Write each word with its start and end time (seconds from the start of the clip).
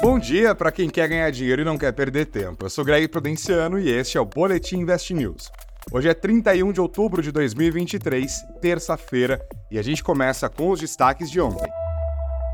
Bom 0.00 0.16
dia 0.16 0.54
para 0.54 0.70
quem 0.70 0.88
quer 0.88 1.08
ganhar 1.08 1.28
dinheiro 1.32 1.62
e 1.62 1.64
não 1.64 1.76
quer 1.76 1.92
perder 1.92 2.26
tempo. 2.26 2.64
Eu 2.64 2.70
sou 2.70 2.84
Greg 2.84 3.08
Prudenciano 3.08 3.80
e 3.80 3.90
este 3.90 4.16
é 4.16 4.20
o 4.20 4.24
Boletim 4.24 4.76
Invest 4.76 5.12
News. 5.12 5.50
Hoje 5.90 6.08
é 6.08 6.14
31 6.14 6.70
de 6.70 6.80
outubro 6.80 7.20
de 7.20 7.32
2023, 7.32 8.32
terça-feira, 8.60 9.44
e 9.72 9.76
a 9.76 9.82
gente 9.82 10.04
começa 10.04 10.48
com 10.48 10.70
os 10.70 10.78
destaques 10.78 11.28
de 11.28 11.40
ontem. 11.40 11.68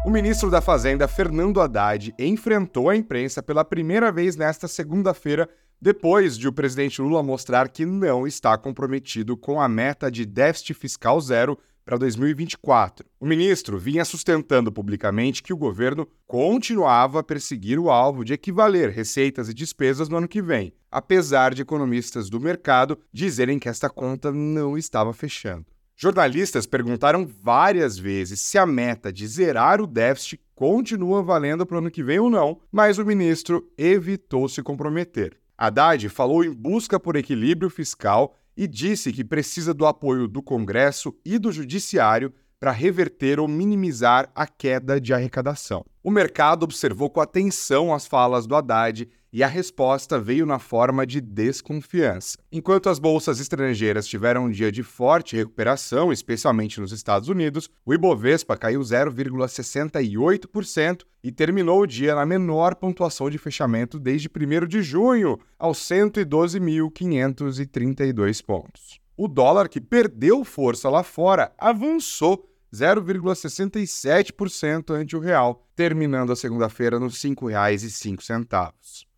O 0.07 0.11
ministro 0.11 0.51
da 0.51 0.63
Fazenda, 0.63 1.07
Fernando 1.07 1.61
Haddad, 1.61 2.15
enfrentou 2.19 2.89
a 2.89 2.97
imprensa 2.97 3.43
pela 3.43 3.65
primeira 3.65 4.11
vez 4.11 4.37
nesta 4.37 4.67
segunda-feira, 4.67 5.47
depois 5.79 6.39
de 6.39 6.49
o 6.49 6.53
presidente 6.53 7.03
Lula 7.03 7.23
mostrar 7.23 7.69
que 7.69 7.85
não 7.85 8.27
está 8.27 8.57
comprometido 8.57 9.37
com 9.37 9.61
a 9.61 9.69
meta 9.69 10.11
de 10.11 10.25
déficit 10.25 10.73
fiscal 10.73 11.21
zero 11.21 11.59
para 11.85 11.99
2024. 11.99 13.07
O 13.21 13.27
ministro 13.27 13.79
vinha 13.79 14.05
sustentando 14.05 14.73
publicamente 14.73 15.43
que 15.43 15.53
o 15.53 15.57
governo 15.57 16.09
continuava 16.27 17.21
a 17.21 17.23
perseguir 17.23 17.79
o 17.79 17.91
alvo 17.91 18.25
de 18.25 18.33
equivaler 18.33 18.91
receitas 18.91 19.49
e 19.49 19.55
despesas 19.55 20.09
no 20.09 20.17
ano 20.17 20.29
que 20.29 20.41
vem, 20.41 20.73
apesar 20.91 21.55
de 21.55 21.63
economistas 21.63 22.31
do 22.31 22.41
mercado 22.41 22.99
dizerem 23.13 23.59
que 23.59 23.69
esta 23.69 23.91
conta 23.91 24.33
não 24.33 24.79
estava 24.79 25.13
fechando. 25.13 25.67
Jornalistas 25.97 26.67
perguntaram 26.67 27.25
várias 27.25 27.97
vezes 27.97 28.41
se 28.41 28.59
a 28.59 28.67
meta 28.67 29.13
de 29.13 29.27
zerar 29.29 29.81
o 29.81 29.87
déficit 29.87 30.41
continua 30.55 31.23
valendo 31.23 31.65
para 31.65 31.77
o 31.77 31.79
ano 31.79 31.91
que 31.91 32.03
vem 32.03 32.19
ou 32.19 32.29
não, 32.29 32.61
mas 32.71 32.99
o 32.99 33.05
ministro 33.05 33.71
evitou 33.79 34.49
se 34.49 34.61
comprometer. 34.63 35.39
Haddad 35.57 36.09
falou 36.09 36.45
em 36.45 36.53
busca 36.53 36.99
por 36.99 37.15
equilíbrio 37.15 37.71
fiscal 37.71 38.35
e 38.57 38.67
disse 38.67 39.13
que 39.13 39.25
precisa 39.25 39.75
do 39.75 39.87
apoio 39.87 40.29
do 40.29 40.43
Congresso 40.43 41.17
e 41.25 41.39
do 41.39 41.51
Judiciário 41.51 42.33
para 42.59 42.73
reverter 42.73 43.39
ou 43.41 43.47
minimizar 43.47 44.31
a 44.35 44.47
queda 44.47 44.99
de 45.01 45.13
arrecadação. 45.13 45.85
O 46.03 46.11
mercado 46.11 46.65
observou 46.65 47.11
com 47.11 47.21
atenção 47.21 47.95
as 47.95 48.07
falas 48.07 48.47
do 48.47 48.55
Haddad 48.55 49.07
e 49.33 49.43
a 49.43 49.49
resposta 49.49 50.17
veio 50.17 50.47
na 50.47 50.61
forma 50.61 51.05
de 51.05 51.21
desconfiança. 51.21 52.39
Enquanto 52.53 52.89
as 52.89 53.01
bolsas 53.01 53.41
estrangeiras 53.41 54.07
tiveram 54.07 54.45
um 54.45 54.51
dia 54.51 54.71
de 54.71 54.85
forte 54.85 55.35
recuperação, 55.35 56.13
especialmente 56.13 56.81
nos 56.81 56.93
Estados 56.93 57.29
Unidos, 57.29 57.69
o 57.85 57.93
Ibovespa 57.93 58.57
caiu 58.57 58.81
0,68% 58.81 61.03
e 61.25 61.33
terminou 61.33 61.81
o 61.81 61.87
dia 61.87 62.15
na 62.15 62.25
menor 62.25 62.77
pontuação 62.77 63.29
de 63.29 63.37
fechamento 63.37 63.99
desde 63.99 64.29
1 64.29 64.69
de 64.69 64.81
junho, 64.83 65.41
aos 65.59 65.81
112.532 65.81 68.45
pontos. 68.45 69.03
O 69.17 69.29
dólar, 69.29 69.69
que 69.69 69.81
perdeu 69.81 70.45
força 70.45 70.91
lá 70.91 71.05
fora, 71.05 71.53
avançou 71.57 72.51
0,67% 72.75 74.91
ante 74.91 75.17
o 75.17 75.21
real, 75.21 75.65
terminando 75.77 76.33
a 76.33 76.37
segunda-feira 76.37 76.99
nos 76.99 77.23
R$ 77.23 77.31
5,05. 77.31 78.73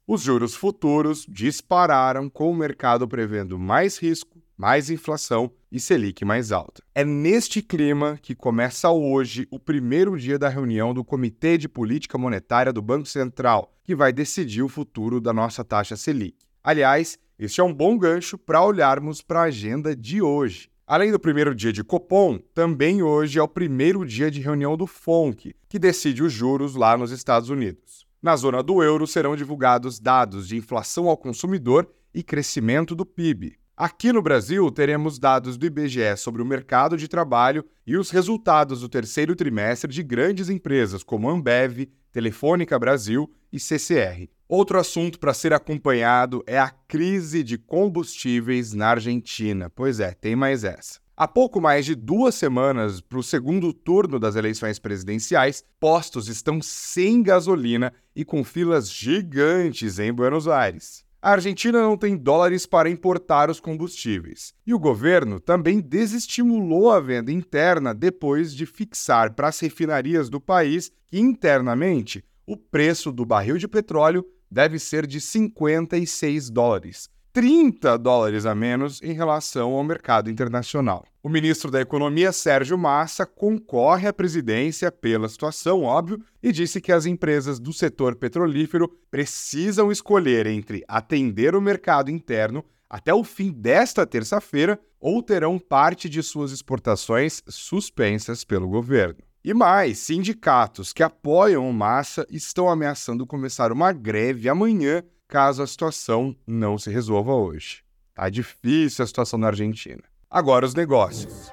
Os 0.06 0.20
juros 0.20 0.54
futuros 0.54 1.24
dispararam, 1.26 2.28
com 2.28 2.50
o 2.50 2.54
mercado 2.54 3.08
prevendo 3.08 3.58
mais 3.58 3.96
risco, 3.96 4.36
mais 4.56 4.88
inflação 4.90 5.50
e 5.72 5.80
Selic 5.80 6.24
mais 6.24 6.52
alta. 6.52 6.82
É 6.94 7.04
neste 7.04 7.62
clima 7.62 8.18
que 8.20 8.34
começa 8.34 8.90
hoje 8.90 9.48
o 9.50 9.58
primeiro 9.58 10.18
dia 10.18 10.38
da 10.38 10.48
reunião 10.48 10.94
do 10.94 11.04
Comitê 11.04 11.58
de 11.58 11.68
Política 11.68 12.16
Monetária 12.16 12.72
do 12.72 12.80
Banco 12.80 13.06
Central, 13.06 13.74
que 13.82 13.94
vai 13.94 14.12
decidir 14.12 14.62
o 14.62 14.68
futuro 14.68 15.20
da 15.20 15.32
nossa 15.32 15.64
taxa 15.64 15.96
Selic. 15.96 16.36
Aliás, 16.62 17.18
este 17.38 17.60
é 17.60 17.64
um 17.64 17.72
bom 17.72 17.98
gancho 17.98 18.38
para 18.38 18.64
olharmos 18.64 19.20
para 19.20 19.40
a 19.40 19.44
agenda 19.44 19.94
de 19.94 20.22
hoje. 20.22 20.70
Além 20.86 21.12
do 21.12 21.18
primeiro 21.18 21.54
dia 21.54 21.72
de 21.72 21.84
Copom, 21.84 22.38
também 22.54 23.02
hoje 23.02 23.38
é 23.38 23.42
o 23.42 23.48
primeiro 23.48 24.06
dia 24.06 24.30
de 24.30 24.40
reunião 24.40 24.76
do 24.76 24.86
FONC, 24.86 25.54
que 25.68 25.78
decide 25.78 26.22
os 26.22 26.32
juros 26.32 26.74
lá 26.74 26.96
nos 26.96 27.10
Estados 27.10 27.50
Unidos. 27.50 28.06
Na 28.22 28.36
zona 28.36 28.62
do 28.62 28.82
euro 28.82 29.06
serão 29.06 29.36
divulgados 29.36 29.98
dados 29.98 30.48
de 30.48 30.56
inflação 30.56 31.08
ao 31.08 31.16
consumidor 31.16 31.86
e 32.14 32.22
crescimento 32.22 32.94
do 32.94 33.04
PIB. 33.04 33.58
Aqui 33.76 34.10
no 34.10 34.22
Brasil, 34.22 34.70
teremos 34.70 35.18
dados 35.18 35.58
do 35.58 35.66
IBGE 35.66 36.16
sobre 36.16 36.40
o 36.40 36.46
mercado 36.46 36.96
de 36.96 37.06
trabalho 37.08 37.62
e 37.86 37.96
os 37.98 38.10
resultados 38.10 38.80
do 38.80 38.88
terceiro 38.88 39.36
trimestre 39.36 39.92
de 39.92 40.02
grandes 40.02 40.48
empresas 40.48 41.02
como 41.02 41.28
Ambev, 41.28 41.86
Telefônica 42.10 42.78
Brasil 42.78 43.30
e 43.52 43.60
CCR. 43.60 44.30
Outro 44.48 44.78
assunto 44.78 45.18
para 45.18 45.34
ser 45.34 45.52
acompanhado 45.52 46.40
é 46.46 46.56
a 46.56 46.70
crise 46.70 47.42
de 47.42 47.58
combustíveis 47.58 48.72
na 48.74 48.90
Argentina. 48.90 49.68
Pois 49.68 49.98
é, 49.98 50.12
tem 50.12 50.36
mais 50.36 50.62
essa. 50.62 51.00
Há 51.16 51.26
pouco 51.26 51.60
mais 51.60 51.84
de 51.84 51.96
duas 51.96 52.36
semanas 52.36 53.00
para 53.00 53.18
o 53.18 53.24
segundo 53.24 53.72
turno 53.72 54.20
das 54.20 54.36
eleições 54.36 54.78
presidenciais, 54.78 55.64
postos 55.80 56.28
estão 56.28 56.62
sem 56.62 57.24
gasolina 57.24 57.92
e 58.14 58.24
com 58.24 58.44
filas 58.44 58.88
gigantes 58.88 59.98
em 59.98 60.12
Buenos 60.12 60.46
Aires. 60.46 61.04
A 61.20 61.32
Argentina 61.32 61.82
não 61.82 61.96
tem 61.96 62.16
dólares 62.16 62.66
para 62.66 62.88
importar 62.88 63.50
os 63.50 63.58
combustíveis. 63.58 64.54
E 64.64 64.72
o 64.72 64.78
governo 64.78 65.40
também 65.40 65.80
desestimulou 65.80 66.92
a 66.92 67.00
venda 67.00 67.32
interna 67.32 67.92
depois 67.92 68.54
de 68.54 68.64
fixar 68.64 69.34
para 69.34 69.48
as 69.48 69.58
refinarias 69.58 70.28
do 70.28 70.40
país 70.40 70.92
que, 71.08 71.18
internamente, 71.18 72.24
o 72.46 72.56
preço 72.56 73.10
do 73.10 73.26
barril 73.26 73.58
de 73.58 73.66
petróleo 73.66 74.24
deve 74.50 74.78
ser 74.78 75.06
de 75.06 75.20
56 75.20 76.50
dólares, 76.50 77.08
30 77.32 77.98
dólares 77.98 78.46
a 78.46 78.54
menos 78.54 79.02
em 79.02 79.12
relação 79.12 79.72
ao 79.72 79.84
mercado 79.84 80.30
internacional. 80.30 81.04
O 81.22 81.28
ministro 81.28 81.70
da 81.70 81.80
Economia, 81.80 82.32
Sérgio 82.32 82.78
Massa, 82.78 83.26
concorre 83.26 84.08
à 84.08 84.12
presidência 84.12 84.90
pela 84.90 85.28
situação, 85.28 85.82
óbvio, 85.82 86.22
e 86.42 86.50
disse 86.50 86.80
que 86.80 86.92
as 86.92 87.04
empresas 87.04 87.58
do 87.58 87.72
setor 87.72 88.14
petrolífero 88.14 88.88
precisam 89.10 89.92
escolher 89.92 90.46
entre 90.46 90.82
atender 90.88 91.54
o 91.54 91.60
mercado 91.60 92.10
interno 92.10 92.64
até 92.88 93.12
o 93.12 93.24
fim 93.24 93.52
desta 93.52 94.06
terça-feira 94.06 94.80
ou 94.98 95.22
terão 95.22 95.58
parte 95.58 96.08
de 96.08 96.22
suas 96.22 96.52
exportações 96.52 97.42
suspensas 97.48 98.44
pelo 98.44 98.68
governo. 98.68 99.25
E 99.46 99.54
mais, 99.54 100.00
sindicatos 100.00 100.92
que 100.92 101.04
apoiam 101.04 101.70
o 101.70 101.72
Massa 101.72 102.26
estão 102.28 102.68
ameaçando 102.68 103.24
começar 103.24 103.70
uma 103.70 103.92
greve 103.92 104.48
amanhã 104.48 105.04
caso 105.28 105.62
a 105.62 105.66
situação 105.68 106.34
não 106.44 106.76
se 106.76 106.90
resolva 106.90 107.32
hoje. 107.32 107.84
Tá 108.12 108.28
difícil 108.28 109.04
a 109.04 109.06
situação 109.06 109.38
na 109.38 109.46
Argentina. 109.46 110.02
Agora 110.28 110.66
os 110.66 110.74
negócios. 110.74 111.52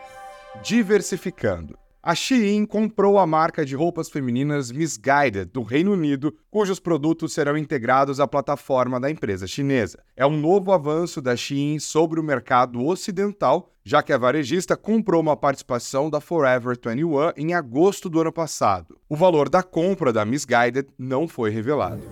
Diversificando. 0.64 1.78
A 2.06 2.14
Shein 2.14 2.66
comprou 2.66 3.18
a 3.18 3.26
marca 3.26 3.66
de 3.66 3.78
roupas 3.78 4.10
femininas 4.10 4.70
Misguided 4.70 5.46
do 5.46 5.62
Reino 5.62 5.94
Unido, 5.94 6.36
cujos 6.52 6.78
produtos 6.78 7.32
serão 7.32 7.58
integrados 7.58 8.20
à 8.20 8.28
plataforma 8.28 9.00
da 9.00 9.10
empresa 9.10 9.48
chinesa. 9.48 10.04
É 10.14 10.26
um 10.26 10.36
novo 10.36 10.74
avanço 10.74 11.22
da 11.22 11.34
Shein 11.34 11.80
sobre 11.80 12.20
o 12.20 12.24
mercado 12.24 12.84
ocidental, 12.86 13.72
já 13.86 14.04
que 14.04 14.12
a 14.12 14.18
varejista 14.18 14.76
comprou 14.76 15.22
uma 15.22 15.38
participação 15.38 16.10
da 16.10 16.20
Forever 16.20 16.78
21 16.78 17.32
em 17.38 17.54
agosto 17.54 18.10
do 18.10 18.20
ano 18.20 18.34
passado. 18.34 19.00
O 19.08 19.16
valor 19.16 19.48
da 19.48 19.64
compra 19.64 20.12
da 20.12 20.26
Misguided 20.26 20.90
não 21.00 21.26
foi 21.26 21.52
revelado. 21.52 22.04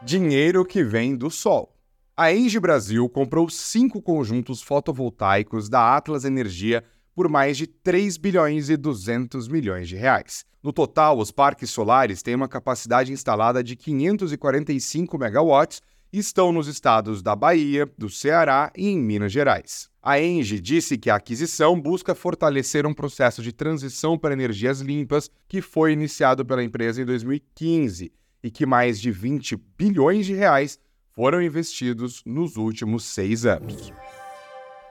Dinheiro 0.00 0.64
que 0.64 0.84
vem 0.84 1.16
do 1.16 1.28
sol. 1.28 1.72
A 2.16 2.32
Engie 2.32 2.60
Brasil 2.60 3.08
comprou 3.08 3.50
cinco 3.50 4.00
conjuntos 4.00 4.62
fotovoltaicos 4.62 5.68
da 5.68 5.96
Atlas 5.96 6.24
Energia 6.24 6.84
por 7.16 7.30
mais 7.30 7.56
de 7.56 7.66
3 7.66 8.18
bilhões 8.18 8.68
e 8.68 8.76
200 8.76 9.48
milhões 9.48 9.88
de 9.88 9.96
reais. 9.96 10.44
No 10.62 10.70
total, 10.70 11.18
os 11.18 11.30
parques 11.30 11.70
solares 11.70 12.22
têm 12.22 12.34
uma 12.34 12.46
capacidade 12.46 13.10
instalada 13.10 13.64
de 13.64 13.74
545 13.74 15.16
megawatts 15.16 15.80
e 16.12 16.18
estão 16.18 16.52
nos 16.52 16.68
estados 16.68 17.22
da 17.22 17.34
Bahia, 17.34 17.90
do 17.96 18.10
Ceará 18.10 18.70
e 18.76 18.88
em 18.88 18.98
Minas 18.98 19.32
Gerais. 19.32 19.88
A 20.02 20.20
Engie 20.20 20.60
disse 20.60 20.98
que 20.98 21.08
a 21.08 21.16
aquisição 21.16 21.80
busca 21.80 22.14
fortalecer 22.14 22.86
um 22.86 22.92
processo 22.92 23.42
de 23.42 23.50
transição 23.50 24.18
para 24.18 24.34
energias 24.34 24.80
limpas 24.80 25.30
que 25.48 25.62
foi 25.62 25.92
iniciado 25.92 26.44
pela 26.44 26.62
empresa 26.62 27.00
em 27.00 27.06
2015 27.06 28.12
e 28.42 28.50
que 28.50 28.66
mais 28.66 29.00
de 29.00 29.10
20 29.10 29.56
bilhões 29.78 30.26
de 30.26 30.34
reais 30.34 30.78
foram 31.14 31.40
investidos 31.40 32.22
nos 32.26 32.56
últimos 32.58 33.04
seis 33.04 33.46
anos. 33.46 33.90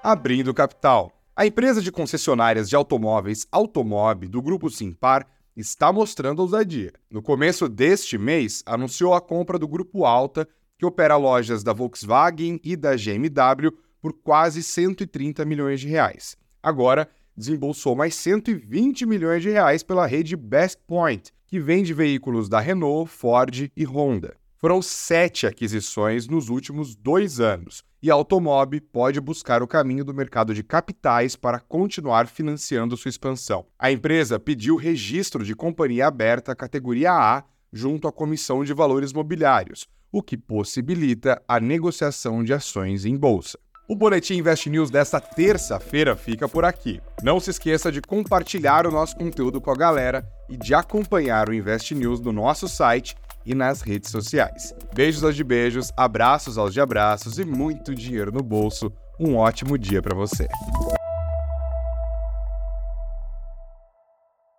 Abrindo 0.02 0.56
capital. 0.56 1.15
A 1.38 1.46
empresa 1.46 1.82
de 1.82 1.92
concessionárias 1.92 2.70
de 2.70 2.78
automóveis 2.78 3.46
Automob 3.52 4.26
do 4.26 4.42
grupo 4.42 4.70
Simpar 4.70 5.28
está 5.54 5.92
mostrando 5.92 6.40
ousadia. 6.40 6.94
No 7.12 7.22
começo 7.22 7.68
deste 7.68 8.18
mês, 8.18 8.64
anunciou 8.66 9.14
a 9.14 9.20
compra 9.20 9.60
do 9.60 9.68
grupo 9.68 10.06
Alta, 10.06 10.48
que 10.78 10.86
opera 10.86 11.18
lojas 11.18 11.62
da 11.62 11.74
Volkswagen 11.74 12.58
e 12.64 12.78
da 12.78 12.96
GMW 12.96 13.70
por 14.02 14.14
quase 14.14 14.64
130 14.64 15.44
milhões 15.44 15.82
de 15.82 15.90
reais. 15.90 16.38
Agora, 16.64 17.10
desembolsou 17.36 17.98
mais 17.98 18.16
120 18.16 19.06
milhões 19.06 19.42
de 19.42 19.50
reais 19.50 19.84
pela 19.84 20.06
rede 20.06 20.38
Best 20.38 20.80
Point, 20.88 21.34
que 21.48 21.60
vende 21.60 21.94
veículos 21.94 22.48
da 22.48 22.62
Renault, 22.62 23.12
Ford 23.12 23.70
e 23.76 23.84
Honda. 23.84 24.38
Foram 24.66 24.82
sete 24.82 25.46
aquisições 25.46 26.28
nos 26.28 26.50
últimos 26.50 26.96
dois 26.96 27.40
anos 27.40 27.84
e 28.02 28.10
a 28.10 28.16
Automob 28.16 28.82
pode 28.82 29.22
buscar 29.22 29.62
o 29.62 29.68
caminho 29.68 30.04
do 30.04 30.12
mercado 30.12 30.56
de 30.56 30.64
capitais 30.64 31.36
para 31.36 31.60
continuar 31.60 32.26
financiando 32.26 32.98
sua 32.98 33.10
expansão. 33.10 33.68
A 33.78 33.92
empresa 33.92 34.40
pediu 34.40 34.76
registro 34.76 35.46
de 35.46 35.56
companhia 35.56 36.08
aberta 36.08 36.56
categoria 36.56 37.12
A 37.12 37.44
junto 37.72 38.08
à 38.08 38.12
Comissão 38.12 38.64
de 38.64 38.74
Valores 38.74 39.14
Mobiliários, 39.14 39.88
o 40.12 40.24
que 40.24 40.36
possibilita 40.36 41.40
a 41.48 41.60
negociação 41.60 42.44
de 42.44 42.52
ações 42.52 43.06
em 43.06 43.16
bolsa. 43.16 43.60
O 43.88 43.96
Boletim 43.96 44.38
Invest 44.38 44.68
News 44.68 44.90
desta 44.90 45.22
terça-feira 45.22 46.16
fica 46.16 46.50
por 46.50 46.66
aqui. 46.66 47.00
Não 47.22 47.40
se 47.40 47.52
esqueça 47.52 47.92
de 47.92 48.02
compartilhar 48.02 48.88
o 48.88 48.92
nosso 48.92 49.16
conteúdo 49.16 49.62
com 49.62 49.70
a 49.70 49.76
galera 49.76 50.28
e 50.50 50.58
de 50.58 50.74
acompanhar 50.74 51.50
o 51.50 51.54
Invest 51.54 51.94
News 51.94 52.20
no 52.20 52.32
nosso 52.32 52.68
site 52.68 53.16
e 53.46 53.54
nas 53.54 53.82
redes 53.82 54.10
sociais. 54.10 54.74
Beijos 54.94 55.24
aos 55.24 55.36
de 55.36 55.44
beijos, 55.44 55.92
abraços 55.96 56.58
aos 56.58 56.74
de 56.74 56.82
abraços 56.82 57.38
e 57.38 57.46
muito 57.46 57.94
dinheiro 57.94 58.32
no 58.32 58.42
bolso. 58.42 58.92
Um 59.20 59.36
ótimo 59.36 59.78
dia 59.78 60.02
para 60.02 60.16
você. 60.16 60.48